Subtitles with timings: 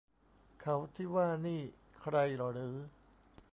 [0.61, 1.61] เขาที่ว่านี่
[2.01, 2.77] ใครหรือ